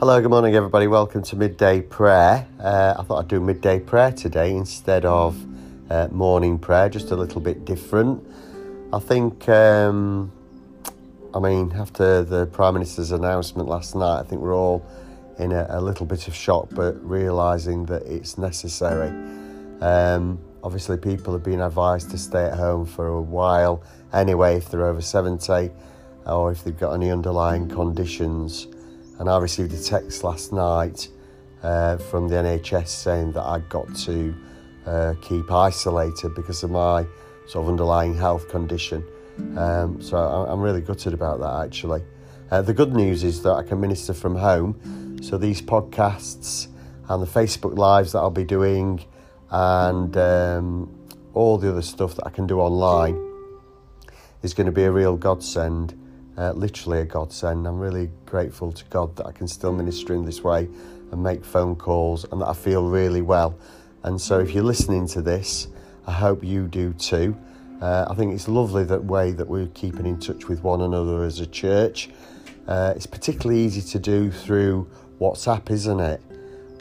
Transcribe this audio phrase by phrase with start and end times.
[0.00, 0.86] Hello, good morning, everybody.
[0.86, 2.46] Welcome to midday prayer.
[2.58, 5.36] Uh, I thought I'd do midday prayer today instead of
[5.90, 8.26] uh, morning prayer, just a little bit different.
[8.94, 10.32] I think, um,
[11.34, 14.82] I mean, after the Prime Minister's announcement last night, I think we're all
[15.38, 19.10] in a, a little bit of shock, but realising that it's necessary.
[19.82, 23.82] Um, obviously, people have been advised to stay at home for a while
[24.14, 25.70] anyway, if they're over 70
[26.24, 28.66] or if they've got any underlying conditions.
[29.20, 31.08] And I received a text last night
[31.62, 34.34] uh, from the NHS saying that I got to
[34.86, 37.06] uh, keep isolated because of my
[37.46, 39.04] sort of underlying health condition.
[39.58, 42.02] Um, so I'm really gutted about that actually.
[42.50, 45.18] Uh, the good news is that I can minister from home.
[45.22, 46.68] So these podcasts
[47.10, 49.04] and the Facebook Lives that I'll be doing
[49.50, 50.98] and um,
[51.34, 53.22] all the other stuff that I can do online
[54.42, 55.92] is going to be a real godsend,
[56.40, 57.66] uh, literally a godsend.
[57.66, 60.68] I'm really grateful to God that I can still minister in this way
[61.12, 63.58] and make phone calls and that I feel really well.
[64.04, 65.68] And so if you're listening to this,
[66.06, 67.36] I hope you do too.
[67.82, 71.24] Uh, I think it's lovely that way that we're keeping in touch with one another
[71.24, 72.08] as a church.
[72.66, 74.88] Uh, it's particularly easy to do through
[75.20, 76.22] WhatsApp, isn't it?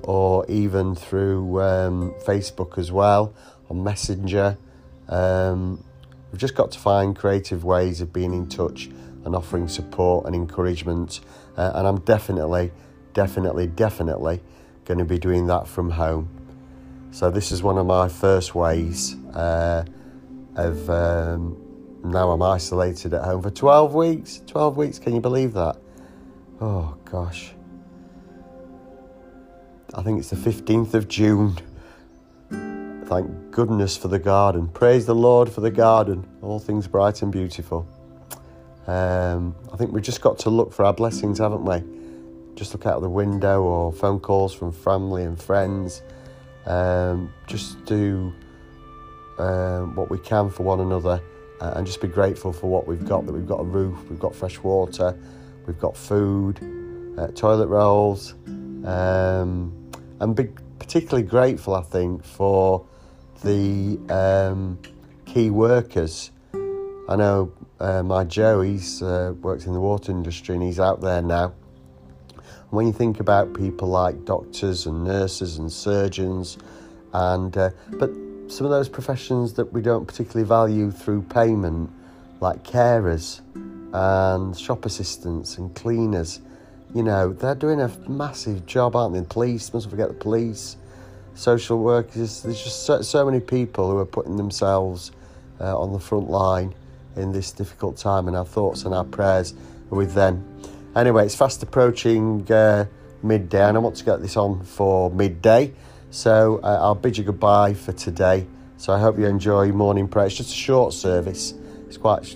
[0.04, 3.34] Or even through um, Facebook as well,
[3.70, 4.58] on Messenger.
[5.10, 5.84] Um,
[6.32, 8.90] we've just got to find creative ways of being in touch
[9.26, 11.22] and offering support and encouragement.
[11.58, 12.72] Uh, and I'm definitely,
[13.14, 14.42] definitely, definitely
[14.86, 16.30] going to be doing that from home.
[17.12, 19.84] So this is one of my first ways uh,
[20.56, 21.58] of um,
[22.04, 24.42] now I'm isolated at home for 12 weeks.
[24.48, 25.78] 12 weeks, can you believe that?
[26.62, 27.52] Oh gosh.
[29.94, 31.58] I think it's the 15th of June.
[33.06, 34.68] Thank goodness for the garden.
[34.68, 36.28] Praise the Lord for the garden.
[36.44, 37.88] All things bright and beautiful.
[38.90, 41.84] Um, I think we've just got to look for our blessings, haven't we?
[42.56, 46.02] Just look out the window or phone calls from family and friends
[46.70, 48.34] um, just do
[49.38, 51.22] um, what we can for one another
[51.62, 54.20] uh, and just be grateful for what we've got that we've got a roof, we've
[54.20, 55.18] got fresh water,
[55.66, 56.60] we've got food,
[57.18, 58.36] uh, toilet rolls,
[58.86, 60.48] um, and be
[60.78, 62.86] particularly grateful, I think, for
[63.44, 64.80] the um,
[65.26, 66.32] key workers.
[66.54, 71.02] I know uh, my Joe, he's uh, works in the water industry and he's out
[71.02, 71.54] there now
[72.70, 76.58] when you think about people like doctors and nurses and surgeons,
[77.14, 78.12] and uh, but
[78.48, 81.90] some of those professions that we don't particularly value through payment,
[82.40, 83.42] like carers
[83.92, 86.42] and shop assistants and cleaners,
[86.94, 89.22] you know, they're doing a massive job, aren't they?
[89.22, 90.78] Police, mustn't forget the police,
[91.34, 92.44] social workers.
[92.44, 95.12] There's just so, so many people who are putting themselves
[95.60, 96.74] uh, on the front line
[97.16, 99.54] in this difficult time, and our thoughts and our prayers
[99.92, 100.46] are with them.
[100.96, 102.86] Anyway, it's fast approaching uh,
[103.24, 105.74] midday, and I want to get this on for midday.
[106.12, 108.48] So uh, I'll bid you goodbye for today.
[108.78, 110.28] So I hope you enjoy morning prayer.
[110.28, 111.54] It's just a short service.
[111.88, 112.36] It's quite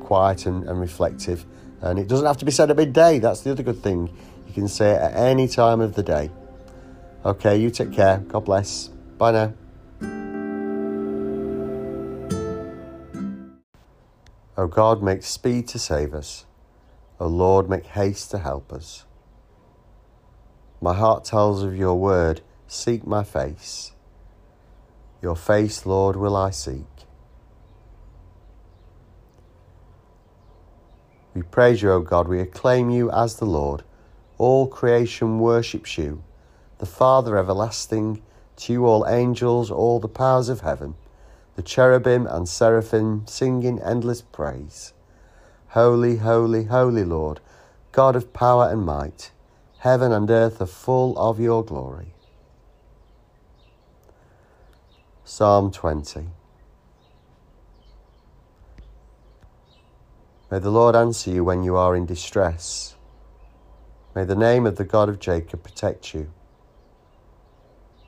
[0.00, 1.44] quiet and, and reflective,
[1.80, 3.18] and it doesn't have to be said at midday.
[3.18, 4.10] That's the other good thing.
[4.46, 6.30] You can say it at any time of the day.
[7.24, 8.18] Okay, you take care.
[8.18, 8.88] God bless.
[9.18, 9.65] Bye now.
[14.58, 16.46] O God, make speed to save us.
[17.20, 19.04] O Lord, make haste to help us.
[20.80, 23.92] My heart tells of your word, seek my face.
[25.22, 26.84] Your face, Lord, will I seek.
[31.34, 33.82] We praise you, O God, we acclaim you as the Lord.
[34.38, 36.22] All creation worships you,
[36.78, 38.22] the Father everlasting.
[38.56, 40.94] To you, all angels, all the powers of heaven,
[41.56, 44.92] the cherubim and seraphim sing in endless praise.
[45.68, 47.40] Holy, holy, holy Lord,
[47.92, 49.32] God of power and might,
[49.78, 52.12] heaven and earth are full of your glory.
[55.24, 56.28] Psalm 20
[60.50, 62.96] May the Lord answer you when you are in distress.
[64.14, 66.30] May the name of the God of Jacob protect you.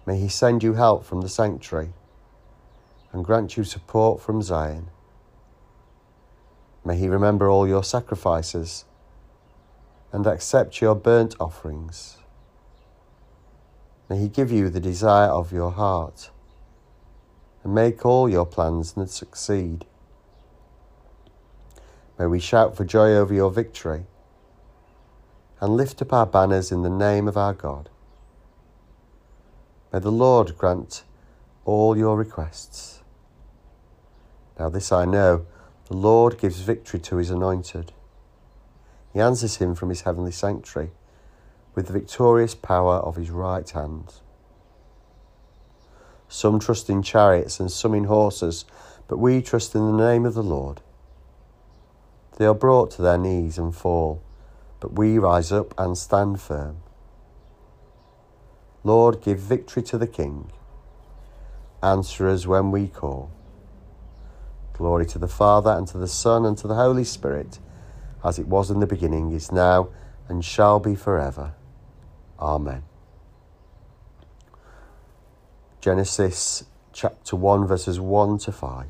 [0.07, 1.95] May he send you help from the sanctuary
[3.13, 4.89] and grant you support from Zion.
[6.85, 8.85] May he remember all your sacrifices
[10.13, 12.19] and accept your burnt offerings.
[14.09, 16.31] May he give you the desire of your heart
[17.63, 19.85] and make all your plans and succeed.
[22.19, 24.07] May we shout for joy over your victory
[25.61, 27.91] and lift up our banners in the name of our God.
[29.93, 31.03] May the Lord grant
[31.65, 32.98] all your requests.
[34.59, 35.47] Now, this I know
[35.87, 37.93] the Lord gives victory to his anointed.
[39.13, 40.91] He answers him from his heavenly sanctuary
[41.75, 44.15] with the victorious power of his right hand.
[46.29, 48.65] Some trust in chariots and some in horses,
[49.07, 50.81] but we trust in the name of the Lord.
[52.37, 54.23] They are brought to their knees and fall,
[54.81, 56.79] but we rise up and stand firm.
[58.85, 60.51] Lord, give victory to the King.
[61.83, 63.31] Answer us when we call.
[64.79, 67.59] Glory to the Father, and to the Son, and to the Holy Spirit,
[68.25, 69.89] as it was in the beginning, is now,
[70.29, 71.55] and shall be forever.
[72.39, 72.85] Amen.
[75.81, 78.87] Genesis chapter 1, verses 1 to 5.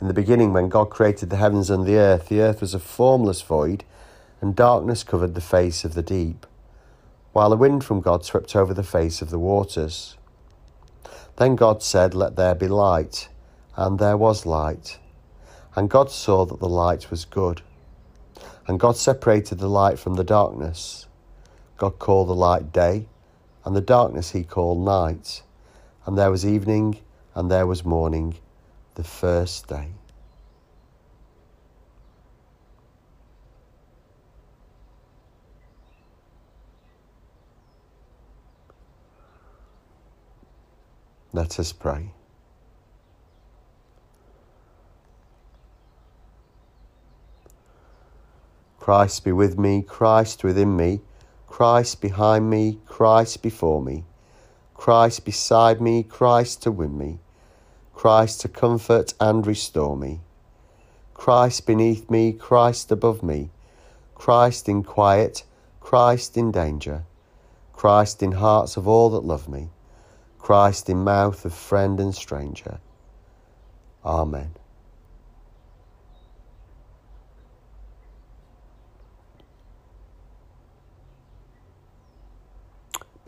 [0.00, 2.78] In the beginning, when God created the heavens and the earth, the earth was a
[2.78, 3.84] formless void,
[4.40, 6.46] and darkness covered the face of the deep,
[7.34, 10.16] while a wind from God swept over the face of the waters.
[11.36, 13.28] Then God said, Let there be light,
[13.78, 14.98] and there was light.
[15.76, 17.62] And God saw that the light was good.
[18.66, 21.06] And God separated the light from the darkness.
[21.76, 23.06] God called the light day,
[23.64, 25.42] and the darkness he called night.
[26.04, 26.98] And there was evening,
[27.36, 28.36] and there was morning,
[28.96, 29.92] the first day.
[41.32, 42.10] Let us pray.
[48.88, 51.02] Christ be with me, Christ within me.
[51.46, 54.06] Christ behind me, Christ before me,
[54.72, 57.18] Christ beside me, Christ to win me,
[57.92, 60.20] Christ to comfort and restore me,
[61.12, 63.50] Christ beneath me, Christ above me,
[64.14, 65.44] Christ in quiet,
[65.80, 67.04] Christ in danger,
[67.74, 69.68] Christ in hearts of all that love me,
[70.38, 72.80] Christ in mouth of friend and stranger.
[74.02, 74.52] Amen.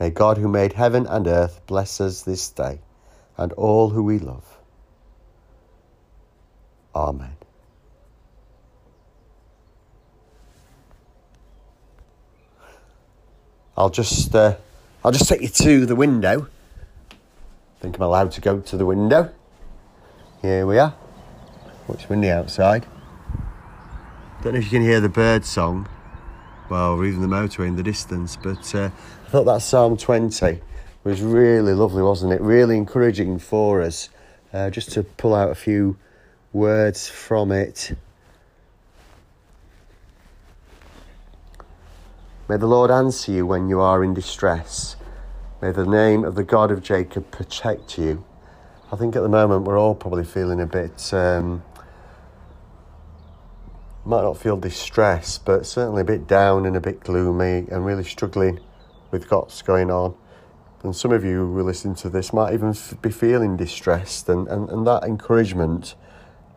[0.00, 2.80] May God, who made heaven and earth, bless us this day
[3.36, 4.58] and all who we love.
[6.94, 7.36] Amen.
[13.76, 14.56] I'll just, uh,
[15.04, 16.48] I'll just take you to the window.
[17.10, 19.30] I think I'm allowed to go to the window.
[20.40, 20.94] Here we are.
[21.90, 22.86] It's windy outside.
[24.42, 25.88] Don't know if you can hear the bird song
[26.70, 28.36] well, or even the motor in the distance.
[28.36, 28.90] But uh,
[29.30, 30.60] I thought that Psalm 20
[31.04, 32.40] was really lovely, wasn't it?
[32.40, 34.08] Really encouraging for us.
[34.52, 35.96] Uh, just to pull out a few
[36.52, 37.96] words from it.
[42.48, 44.96] May the Lord answer you when you are in distress.
[45.62, 48.24] May the name of the God of Jacob protect you.
[48.90, 51.62] I think at the moment we're all probably feeling a bit um,
[54.04, 58.02] might not feel distress, but certainly a bit down and a bit gloomy and really
[58.02, 58.58] struggling
[59.10, 60.14] with what's going on.
[60.82, 64.48] And some of you who listen to this might even f- be feeling distressed, and,
[64.48, 65.94] and, and that encouragement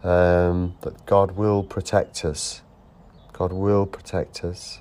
[0.03, 2.61] um, that God will protect us.
[3.33, 4.79] God will protect us.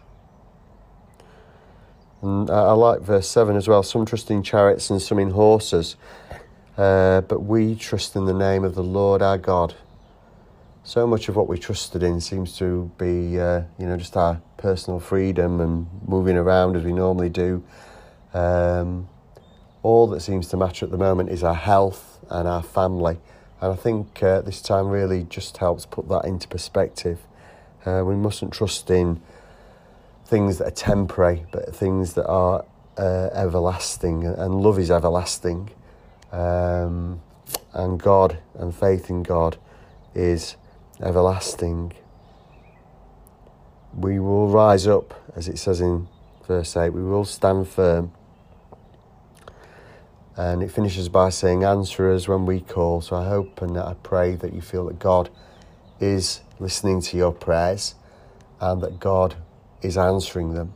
[2.21, 5.31] And I, I like verse 7 as well some trust in chariots and some in
[5.31, 5.97] horses,
[6.79, 9.75] uh, but we trust in the name of the Lord our God
[10.85, 14.41] so much of what we trusted in seems to be, uh, you know, just our
[14.57, 17.63] personal freedom and moving around as we normally do.
[18.35, 19.09] Um,
[19.83, 23.19] all that seems to matter at the moment is our health and our family.
[23.61, 27.21] And I think uh, this time really just helps put that into perspective.
[27.87, 29.21] Uh, we mustn't trust in
[30.27, 32.65] things that are temporary, but things that are
[32.97, 34.25] uh, everlasting.
[34.25, 35.71] And love is everlasting.
[36.33, 37.21] Um,
[37.73, 39.59] and God and faith in God
[40.15, 40.57] is
[41.01, 41.93] everlasting.
[43.95, 46.09] We will rise up, as it says in
[46.47, 48.13] verse 8, we will stand firm.
[50.37, 53.03] And it finishes by saying, Answer us when we call.
[53.03, 55.29] So I hope and I pray that you feel that God
[56.01, 57.95] is listening to your prayers
[58.61, 59.35] and that God
[59.83, 60.73] is answering them.